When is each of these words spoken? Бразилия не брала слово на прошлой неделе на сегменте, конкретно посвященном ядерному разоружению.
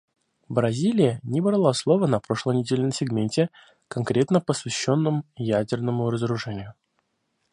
Бразилия 0.49 1.19
не 1.23 1.41
брала 1.41 1.73
слово 1.73 2.07
на 2.07 2.19
прошлой 2.19 2.55
неделе 2.55 2.81
на 2.85 2.91
сегменте, 2.91 3.51
конкретно 3.87 4.41
посвященном 4.41 5.25
ядерному 5.35 6.09
разоружению. 6.09 6.73